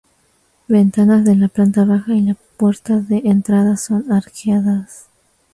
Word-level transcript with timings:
Ventanas 0.67 1.23
de 1.25 1.35
la 1.35 1.47
planta 1.47 1.85
baja 1.85 2.15
y 2.15 2.21
la 2.21 2.33
puerta 2.33 2.95
de 2.97 3.19
entrada 3.25 3.77
son 3.77 4.11
arqueadas. 4.11 5.05